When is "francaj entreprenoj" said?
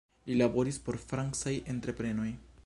1.11-2.31